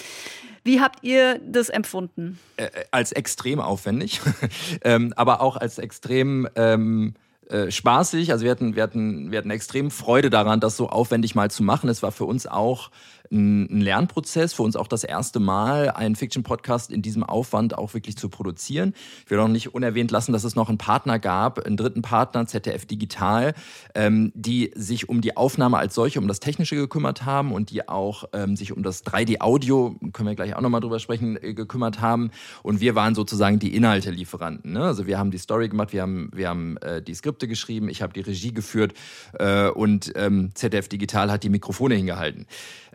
[0.63, 2.39] Wie habt ihr das empfunden?
[2.57, 4.21] Äh, als extrem aufwendig,
[4.83, 7.15] ähm, aber auch als extrem ähm,
[7.49, 8.31] äh, spaßig.
[8.31, 11.63] Also wir hatten, wir, hatten, wir hatten extrem Freude daran, das so aufwendig mal zu
[11.63, 11.89] machen.
[11.89, 12.91] Es war für uns auch
[13.31, 18.17] ein, Lernprozess, für uns auch das erste Mal, einen Fiction-Podcast in diesem Aufwand auch wirklich
[18.17, 18.93] zu produzieren.
[19.25, 22.45] Ich will auch nicht unerwähnt lassen, dass es noch einen Partner gab, einen dritten Partner,
[22.45, 23.53] ZDF Digital,
[23.95, 27.87] ähm, die sich um die Aufnahme als solche, um das Technische gekümmert haben und die
[27.87, 32.01] auch ähm, sich um das 3D-Audio, können wir gleich auch nochmal drüber sprechen, äh, gekümmert
[32.01, 32.31] haben.
[32.63, 34.73] Und wir waren sozusagen die Inhaltelieferanten.
[34.73, 34.83] Ne?
[34.83, 38.01] Also wir haben die Story gemacht, wir haben, wir haben äh, die Skripte geschrieben, ich
[38.01, 38.93] habe die Regie geführt
[39.39, 42.45] äh, und ähm, ZDF Digital hat die Mikrofone hingehalten.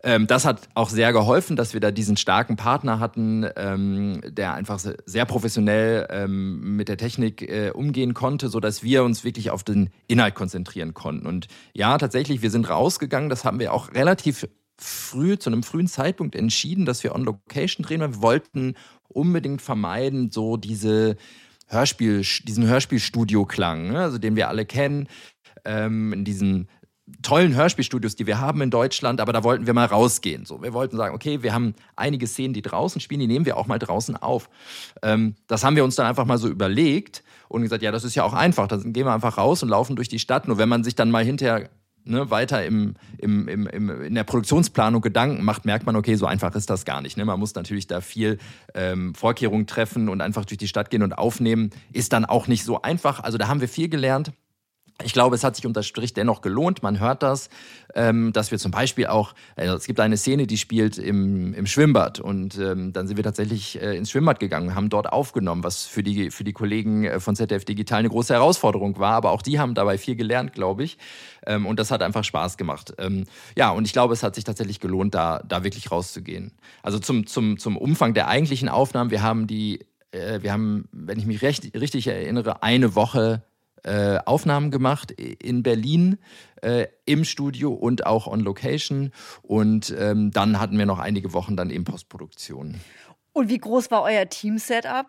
[0.02, 4.54] Ähm, das hat auch sehr geholfen, dass wir da diesen starken Partner hatten, ähm, der
[4.54, 9.50] einfach sehr professionell ähm, mit der Technik äh, umgehen konnte, so dass wir uns wirklich
[9.50, 11.26] auf den Inhalt konzentrieren konnten.
[11.26, 13.30] Und ja, tatsächlich, wir sind rausgegangen.
[13.30, 14.46] Das haben wir auch relativ
[14.78, 18.00] früh, zu einem frühen Zeitpunkt entschieden, dass wir on Location drehen.
[18.00, 18.74] Wir wollten
[19.08, 21.16] unbedingt vermeiden, so diese
[21.68, 24.00] Hörspiel, diesen Hörspielstudio-Klang, ne?
[24.00, 25.08] also den wir alle kennen,
[25.64, 26.68] ähm, in diesen
[27.22, 30.44] tollen Hörspielstudios, die wir haben in Deutschland, aber da wollten wir mal rausgehen.
[30.44, 33.56] So, wir wollten sagen, okay, wir haben einige Szenen, die draußen spielen, die nehmen wir
[33.56, 34.48] auch mal draußen auf.
[35.02, 38.16] Ähm, das haben wir uns dann einfach mal so überlegt und gesagt, ja, das ist
[38.16, 38.66] ja auch einfach.
[38.66, 40.48] Dann gehen wir einfach raus und laufen durch die Stadt.
[40.48, 41.70] Nur wenn man sich dann mal hinterher
[42.06, 46.26] ne, weiter im, im, im, im, in der Produktionsplanung Gedanken macht, merkt man, okay, so
[46.26, 47.16] einfach ist das gar nicht.
[47.16, 47.24] Ne?
[47.24, 48.38] Man muss natürlich da viel
[48.74, 51.70] ähm, Vorkehrungen treffen und einfach durch die Stadt gehen und aufnehmen.
[51.92, 53.20] Ist dann auch nicht so einfach.
[53.20, 54.32] Also da haben wir viel gelernt.
[55.04, 56.82] Ich glaube, es hat sich unter Strich dennoch gelohnt.
[56.82, 57.50] Man hört das,
[57.94, 61.66] ähm, dass wir zum Beispiel auch, also es gibt eine Szene, die spielt im, im
[61.66, 65.84] Schwimmbad und ähm, dann sind wir tatsächlich äh, ins Schwimmbad gegangen, haben dort aufgenommen, was
[65.84, 69.42] für die, für die Kollegen äh, von ZDF Digital eine große Herausforderung war, aber auch
[69.42, 70.96] die haben dabei viel gelernt, glaube ich.
[71.46, 72.94] Ähm, und das hat einfach Spaß gemacht.
[73.56, 76.52] Ja, und ich glaube, es hat sich tatsächlich gelohnt, da, da wirklich rauszugehen.
[76.82, 81.18] Also zum, zum, zum Umfang der eigentlichen Aufnahmen, wir haben die, äh, wir haben, wenn
[81.18, 83.42] ich mich recht, richtig erinnere, eine Woche
[83.82, 86.18] äh, Aufnahmen gemacht in Berlin
[86.62, 89.12] äh, im Studio und auch on Location.
[89.42, 92.80] Und ähm, dann hatten wir noch einige Wochen dann eben Postproduktion.
[93.32, 95.06] Und wie groß war euer Team-Setup?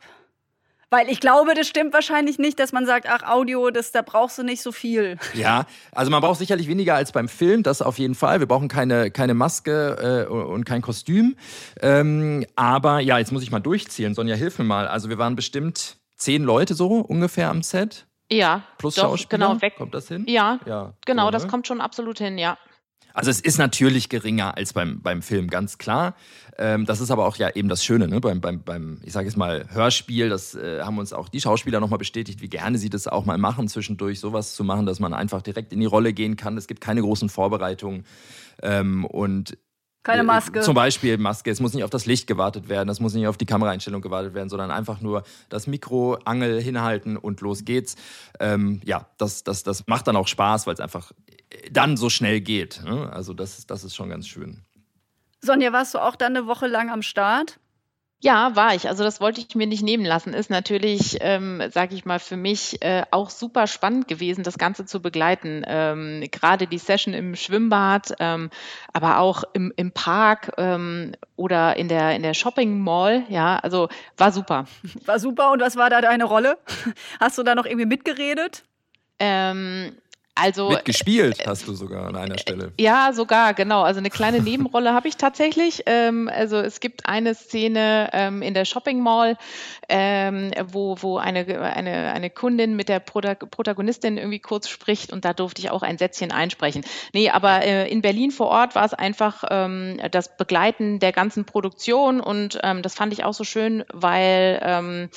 [0.89, 4.37] Weil ich glaube, das stimmt wahrscheinlich nicht, dass man sagt, ach, Audio, das, da brauchst
[4.37, 5.17] du nicht so viel.
[5.33, 8.39] Ja, also man braucht sicherlich weniger als beim Film, das auf jeden Fall.
[8.39, 11.35] Wir brauchen keine, keine Maske äh, und kein Kostüm.
[11.81, 14.13] Ähm, aber ja, jetzt muss ich mal durchzielen.
[14.13, 14.87] Sonja, hilf mir mal.
[14.87, 18.06] Also wir waren bestimmt zehn Leute so ungefähr am Set.
[18.31, 19.47] Ja, plus doch, Schauspieler.
[19.47, 19.75] Genau, weg.
[19.77, 20.25] Kommt das hin?
[20.27, 21.31] Ja, ja genau, so, ne?
[21.31, 22.57] das kommt schon absolut hin, ja.
[23.13, 26.15] Also es ist natürlich geringer als beim, beim Film, ganz klar.
[26.59, 28.21] Ähm, das ist aber auch ja eben das Schöne, ne?
[28.21, 31.79] beim, beim, beim ich sage jetzt mal, Hörspiel, das äh, haben uns auch die Schauspieler
[31.79, 35.15] nochmal bestätigt, wie gerne sie das auch mal machen, zwischendurch sowas zu machen, dass man
[35.15, 36.57] einfach direkt in die Rolle gehen kann.
[36.57, 38.05] Es gibt keine großen Vorbereitungen.
[38.61, 39.57] Ähm, und
[40.07, 40.61] keine Maske.
[40.61, 41.51] Zum Beispiel Maske.
[41.51, 44.33] Es muss nicht auf das Licht gewartet werden, es muss nicht auf die Kameraeinstellung gewartet
[44.33, 47.95] werden, sondern einfach nur das Mikro, Angel hinhalten und los geht's.
[48.39, 51.11] Ähm, ja, das, das, das macht dann auch Spaß, weil es einfach
[51.71, 52.81] dann so schnell geht.
[52.83, 53.11] Ne?
[53.11, 54.63] Also das, das ist schon ganz schön.
[55.41, 57.59] Sonja, warst du auch dann eine Woche lang am Start?
[58.19, 58.87] Ja, war ich.
[58.87, 60.33] Also das wollte ich mir nicht nehmen lassen.
[60.33, 64.85] Ist natürlich, ähm, sage ich mal, für mich äh, auch super spannend gewesen, das Ganze
[64.85, 65.63] zu begleiten.
[65.67, 68.49] Ähm, Gerade die Session im Schwimmbad, ähm,
[68.91, 73.23] aber auch im, im Park ähm, oder in der, in der Shopping Mall.
[73.29, 74.65] Ja, also war super.
[75.05, 75.51] War super.
[75.51, 76.57] Und was war da deine Rolle?
[77.19, 78.63] Hast du da noch irgendwie mitgeredet?
[79.19, 79.95] Ähm,
[80.39, 82.71] also, Mitgespielt hast du sogar an einer Stelle.
[82.79, 83.81] Ja, sogar, genau.
[83.81, 85.83] Also eine kleine Nebenrolle habe ich tatsächlich.
[85.85, 89.37] Ähm, also es gibt eine Szene ähm, in der Shopping Mall,
[89.89, 95.33] ähm, wo, wo eine, eine, eine Kundin mit der Protagonistin irgendwie kurz spricht und da
[95.33, 96.83] durfte ich auch ein Sätzchen einsprechen.
[97.13, 101.45] Nee, aber äh, in Berlin vor Ort war es einfach ähm, das Begleiten der ganzen
[101.45, 105.09] Produktion und ähm, das fand ich auch so schön, weil, ähm,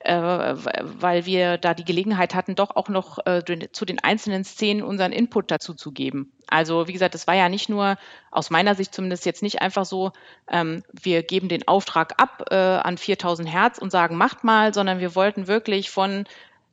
[0.00, 4.67] äh, weil wir da die Gelegenheit hatten, doch auch noch äh, zu den einzelnen Szenen
[4.68, 6.32] Szenen unseren Input dazu zu geben.
[6.46, 7.96] Also wie gesagt, es war ja nicht nur,
[8.30, 10.12] aus meiner Sicht zumindest jetzt nicht einfach so,
[10.50, 15.00] ähm, wir geben den Auftrag ab äh, an 4000 Hertz und sagen, macht mal, sondern
[15.00, 16.24] wir wollten wirklich von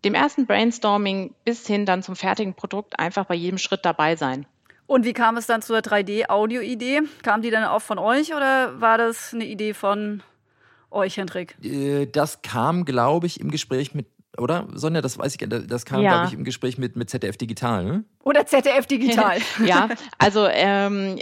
[0.03, 4.45] dem ersten Brainstorming bis hin dann zum fertigen Produkt einfach bei jedem Schritt dabei sein.
[4.87, 7.01] Und wie kam es dann zur 3D-Audio-Idee?
[7.23, 10.21] Kam die dann auch von euch oder war das eine Idee von
[10.91, 11.55] euch, Hendrik?
[11.63, 14.67] Äh, das kam, glaube ich, im Gespräch mit oder?
[14.73, 16.11] Sonja, das weiß ich, das kam, ja.
[16.11, 18.03] glaube ich, im Gespräch mit, mit ZDF Digital, ne?
[18.23, 19.37] Oder ZDF Digital.
[19.65, 21.19] ja, also, ähm,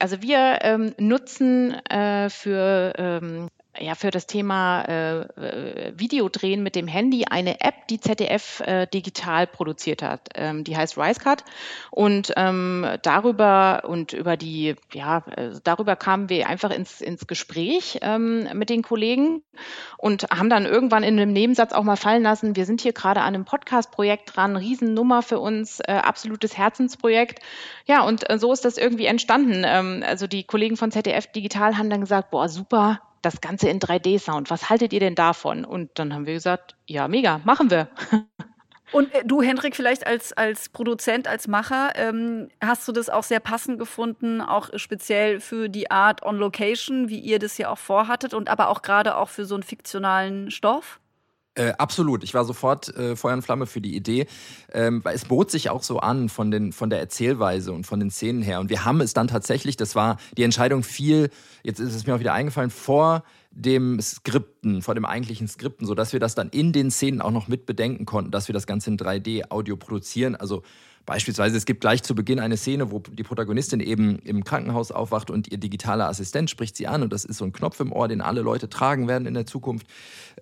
[0.00, 3.48] also wir ähm, nutzen äh, für ähm,
[3.80, 8.86] ja, für das Thema äh, äh, Videodrehen mit dem Handy eine App, die ZDF äh,
[8.86, 10.28] digital produziert hat.
[10.34, 11.44] Ähm, die heißt RiseCut.
[11.90, 17.98] Und ähm, darüber und über die, ja, äh, darüber kamen wir einfach ins, ins Gespräch
[18.02, 19.42] ähm, mit den Kollegen
[19.98, 23.20] und haben dann irgendwann in einem Nebensatz auch mal fallen lassen, wir sind hier gerade
[23.20, 27.40] an einem Podcast-Projekt dran, Riesennummer für uns, äh, absolutes Herzensprojekt.
[27.86, 29.62] Ja, und äh, so ist das irgendwie entstanden.
[29.64, 33.80] Ähm, also die Kollegen von ZDF Digital haben dann gesagt, boah, super, das Ganze in
[33.80, 34.50] 3D-Sound.
[34.50, 35.64] Was haltet ihr denn davon?
[35.64, 37.88] Und dann haben wir gesagt, ja, mega, machen wir.
[38.92, 43.24] Und äh, du, Hendrik, vielleicht als, als Produzent, als Macher, ähm, hast du das auch
[43.24, 47.78] sehr passend gefunden, auch speziell für die Art on Location, wie ihr das ja auch
[47.78, 51.00] vorhattet und aber auch gerade auch für so einen fiktionalen Stoff?
[51.56, 52.22] Äh, absolut.
[52.22, 54.26] Ich war sofort äh, Feuer und Flamme für die Idee,
[54.72, 58.10] ähm, es bot sich auch so an von, den, von der Erzählweise und von den
[58.10, 58.60] Szenen her.
[58.60, 61.30] Und wir haben es dann tatsächlich, das war die Entscheidung viel,
[61.62, 66.12] jetzt ist es mir auch wieder eingefallen, vor dem Skripten, vor dem eigentlichen Skripten, sodass
[66.12, 68.90] wir das dann in den Szenen auch noch mit bedenken konnten, dass wir das Ganze
[68.90, 70.36] in 3D-Audio produzieren.
[70.36, 70.62] Also
[71.06, 75.30] Beispielsweise, es gibt gleich zu Beginn eine Szene, wo die Protagonistin eben im Krankenhaus aufwacht
[75.30, 78.08] und ihr digitaler Assistent spricht sie an und das ist so ein Knopf im Ohr,
[78.08, 79.86] den alle Leute tragen werden in der Zukunft.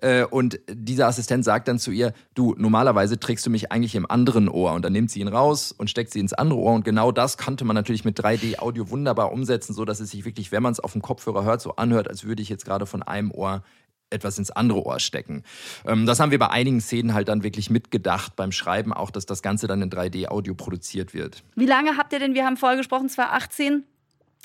[0.01, 4.09] Äh, und dieser Assistent sagt dann zu ihr, du, normalerweise trägst du mich eigentlich im
[4.09, 6.83] anderen Ohr und dann nimmt sie ihn raus und steckt sie ins andere Ohr und
[6.83, 10.63] genau das konnte man natürlich mit 3D-Audio wunderbar umsetzen, so dass es sich wirklich, wenn
[10.63, 13.29] man es auf dem Kopfhörer hört, so anhört, als würde ich jetzt gerade von einem
[13.29, 13.63] Ohr
[14.15, 15.43] etwas ins andere Ohr stecken.
[15.85, 19.25] Ähm, das haben wir bei einigen Szenen halt dann wirklich mitgedacht beim Schreiben, auch dass
[19.25, 21.43] das Ganze dann in 3D-Audio produziert wird.
[21.55, 23.83] Wie lange habt ihr denn, wir haben vorher gesprochen, 2018,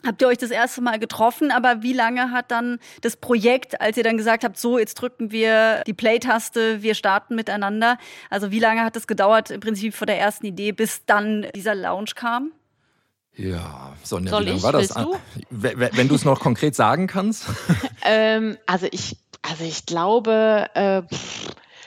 [0.06, 3.96] habt ihr euch das erste Mal getroffen, aber wie lange hat dann das Projekt, als
[3.96, 8.60] ihr dann gesagt habt, so, jetzt drücken wir die Play-Taste, wir starten miteinander, also wie
[8.60, 12.52] lange hat es gedauert im Prinzip vor der ersten Idee, bis dann dieser Lounge kam?
[13.36, 14.88] Ja, Sonja, Soll wie lange war das?
[14.88, 15.16] Du?
[15.50, 17.46] Wenn, wenn du es noch konkret sagen kannst.
[18.04, 21.02] ähm, also ich, also ich glaube, äh,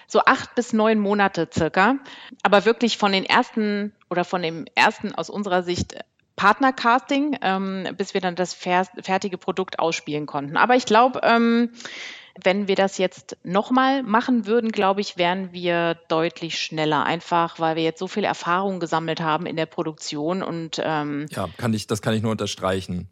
[0.07, 1.97] so acht bis neun Monate circa.
[2.43, 5.95] Aber wirklich von den ersten oder von dem ersten aus unserer Sicht
[6.35, 10.57] Partnercasting, ähm, bis wir dann das fer fertige Produkt ausspielen konnten.
[10.57, 11.71] Aber ich glaube, ähm,
[12.41, 17.03] wenn wir das jetzt nochmal machen würden, glaube ich, wären wir deutlich schneller.
[17.05, 21.47] Einfach, weil wir jetzt so viel Erfahrung gesammelt haben in der Produktion und ähm, Ja,
[21.57, 23.07] kann ich, das kann ich nur unterstreichen.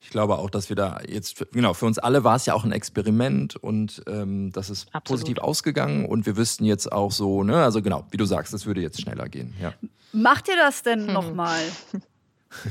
[0.00, 2.64] Ich glaube auch, dass wir da jetzt, genau, für uns alle war es ja auch
[2.64, 5.20] ein Experiment und ähm, das ist Absolut.
[5.20, 8.66] positiv ausgegangen und wir wüssten jetzt auch so, ne, also genau, wie du sagst, es
[8.66, 9.54] würde jetzt schneller gehen.
[9.62, 9.72] Ja.
[10.12, 11.12] Macht ihr das denn Hm.
[11.14, 11.58] nochmal?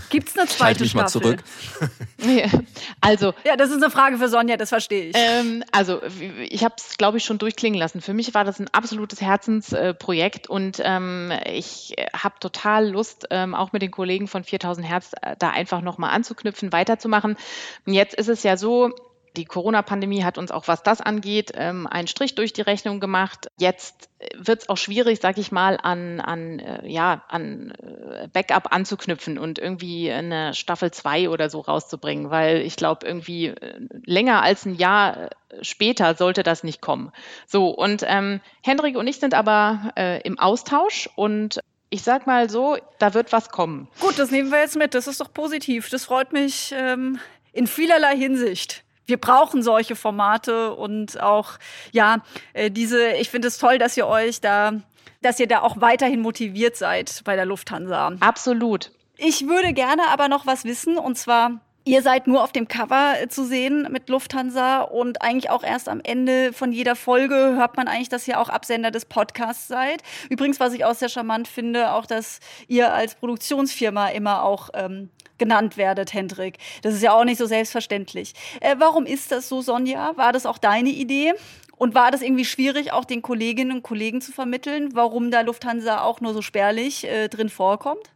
[0.09, 1.37] Gibt es eine zweite mich mal Staffel?
[1.37, 1.43] zurück.
[3.01, 5.15] also Ja, das ist eine Frage für Sonja, das verstehe ich.
[5.17, 6.01] Ähm, also
[6.49, 8.01] ich habe es, glaube ich, schon durchklingen lassen.
[8.01, 13.71] Für mich war das ein absolutes Herzensprojekt und ähm, ich habe total Lust, ähm, auch
[13.71, 17.37] mit den Kollegen von 4000 Hertz äh, da einfach nochmal anzuknüpfen, weiterzumachen.
[17.85, 18.93] Und jetzt ist es ja so,
[19.35, 23.47] die Corona-Pandemie hat uns auch, was das angeht, ähm, einen Strich durch die Rechnung gemacht.
[23.57, 28.73] Jetzt wird es auch schwierig, sag ich mal, an, an, äh, ja, an äh, Backup
[28.73, 34.41] anzuknüpfen und irgendwie eine Staffel 2 oder so rauszubringen, weil ich glaube, irgendwie äh, länger
[34.41, 35.29] als ein Jahr äh,
[35.61, 37.11] später sollte das nicht kommen.
[37.47, 42.49] So, und ähm, Hendrik und ich sind aber äh, im Austausch und ich sag mal
[42.49, 43.87] so, da wird was kommen.
[43.99, 44.95] Gut, das nehmen wir jetzt mit.
[44.95, 45.89] Das ist doch positiv.
[45.89, 47.19] Das freut mich ähm,
[47.51, 48.83] in vielerlei Hinsicht.
[49.05, 51.53] Wir brauchen solche Formate und auch,
[51.91, 52.17] ja,
[52.53, 54.73] äh, diese, ich finde es toll, dass ihr euch da,
[55.21, 58.13] dass ihr da auch weiterhin motiviert seid bei der Lufthansa.
[58.19, 58.91] Absolut.
[59.17, 63.15] Ich würde gerne aber noch was wissen und zwar, Ihr seid nur auf dem Cover
[63.19, 67.75] äh, zu sehen mit Lufthansa und eigentlich auch erst am Ende von jeder Folge hört
[67.75, 70.01] man eigentlich, dass ihr auch Absender des Podcasts seid.
[70.29, 75.09] Übrigens, was ich auch sehr charmant finde, auch, dass ihr als Produktionsfirma immer auch ähm,
[75.37, 76.57] genannt werdet, Hendrik.
[76.83, 78.33] Das ist ja auch nicht so selbstverständlich.
[78.61, 80.15] Äh, warum ist das so, Sonja?
[80.15, 81.33] War das auch deine Idee?
[81.75, 86.01] Und war das irgendwie schwierig, auch den Kolleginnen und Kollegen zu vermitteln, warum da Lufthansa
[86.01, 88.09] auch nur so spärlich äh, drin vorkommt?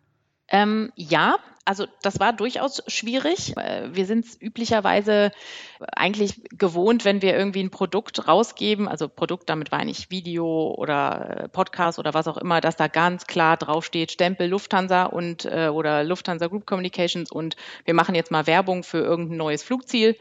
[0.47, 1.35] Ähm, ja,
[1.67, 3.55] also das war durchaus schwierig.
[3.57, 5.31] Äh, Wir sind es üblicherweise
[5.79, 11.43] eigentlich gewohnt, wenn wir irgendwie ein Produkt rausgeben, also Produkt, damit meine ich Video oder
[11.43, 15.67] äh, Podcast oder was auch immer, dass da ganz klar draufsteht, Stempel Lufthansa und äh,
[15.67, 20.17] oder Lufthansa Group Communications und wir machen jetzt mal Werbung für irgendein neues Flugziel.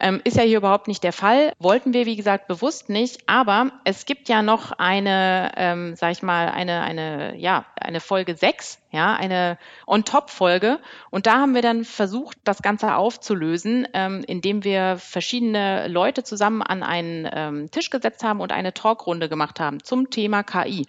[0.00, 1.52] Ähm, ist ja hier überhaupt nicht der Fall.
[1.58, 6.22] Wollten wir, wie gesagt, bewusst nicht, aber es gibt ja noch eine, ähm, sag ich
[6.22, 10.80] mal, eine, eine, ja, eine Folge 6, ja, eine On-Top-Folge.
[11.10, 16.62] Und da haben wir dann versucht, das Ganze aufzulösen, ähm, indem wir verschiedene Leute zusammen
[16.62, 20.86] an einen ähm, Tisch gesetzt haben und eine Talkrunde gemacht haben zum Thema KI.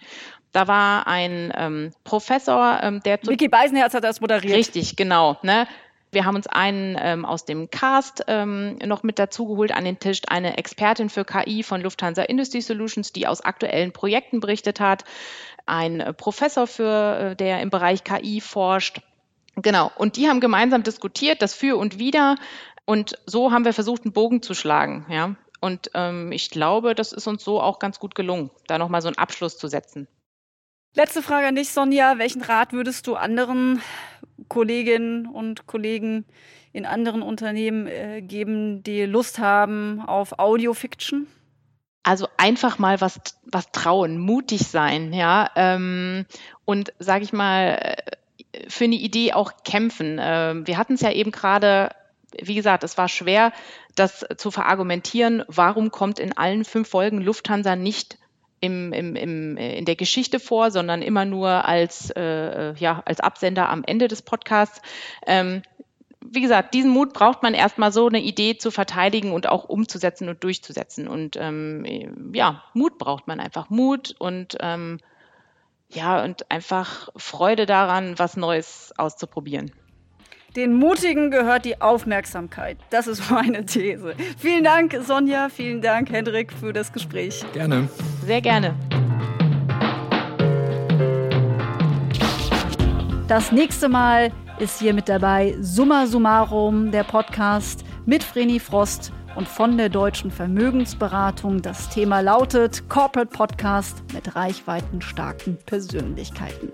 [0.52, 4.56] Da war ein ähm, Professor, ähm, der zu Vicky Beisenherz hat das moderiert.
[4.56, 5.36] Richtig, genau.
[5.42, 5.68] Ne?
[6.10, 10.22] Wir haben uns einen ähm, aus dem Cast ähm, noch mit dazugeholt an den Tisch,
[10.28, 15.04] eine Expertin für KI von Lufthansa Industry Solutions, die aus aktuellen Projekten berichtet hat,
[15.66, 19.00] ein äh, Professor für, äh, der im Bereich KI forscht.
[19.56, 19.90] Genau.
[19.96, 22.36] Und die haben gemeinsam diskutiert, das Für und Wider.
[22.86, 25.04] Und so haben wir versucht, einen Bogen zu schlagen.
[25.10, 25.34] Ja.
[25.60, 29.08] Und ähm, ich glaube, das ist uns so auch ganz gut gelungen, da nochmal so
[29.08, 30.08] einen Abschluss zu setzen.
[30.94, 32.18] Letzte Frage an dich, Sonja.
[32.18, 33.80] Welchen Rat würdest du anderen
[34.48, 36.24] Kolleginnen und Kollegen
[36.72, 41.26] in anderen Unternehmen äh, geben, die Lust haben auf Audiofiction?
[42.02, 45.50] Also einfach mal was, was trauen, mutig sein, ja.
[45.56, 46.24] Ähm,
[46.64, 47.96] und sage ich mal,
[48.68, 50.18] für eine Idee auch kämpfen.
[50.20, 51.90] Ähm, wir hatten es ja eben gerade,
[52.40, 53.52] wie gesagt, es war schwer,
[53.94, 58.18] das zu verargumentieren, warum kommt in allen fünf Folgen Lufthansa nicht
[58.60, 63.68] im, im, im, in der Geschichte vor, sondern immer nur als, äh, ja, als Absender
[63.68, 64.80] am Ende des Podcasts.
[65.26, 65.62] Ähm,
[66.20, 70.28] wie gesagt, diesen Mut braucht man erstmal so eine Idee zu verteidigen und auch umzusetzen
[70.28, 71.08] und durchzusetzen.
[71.08, 73.70] Und ähm, ja, Mut braucht man einfach.
[73.70, 74.98] Mut und ähm,
[75.90, 79.72] ja, und einfach Freude daran, was Neues auszuprobieren.
[80.56, 82.78] Den Mutigen gehört die Aufmerksamkeit.
[82.88, 84.14] Das ist meine These.
[84.38, 85.50] Vielen Dank, Sonja.
[85.50, 87.44] Vielen Dank, Hendrik, für das Gespräch.
[87.52, 87.90] Gerne.
[88.24, 88.74] Sehr gerne.
[93.28, 99.48] Das nächste Mal ist hier mit dabei Summa Summarum, der Podcast mit Vreni Frost und
[99.48, 101.62] von der Deutschen Vermögensberatung.
[101.62, 106.72] Das Thema lautet Corporate Podcast mit reichweitenstarken Persönlichkeiten.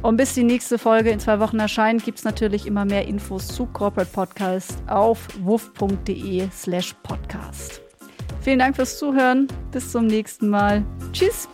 [0.00, 3.46] Und bis die nächste Folge in zwei Wochen erscheint, gibt es natürlich immer mehr Infos
[3.48, 7.82] zu Corporate Podcast auf wuff.de slash podcast.
[8.40, 9.46] Vielen Dank fürs Zuhören.
[9.70, 10.82] Bis zum nächsten Mal.
[11.12, 11.46] Tschüss.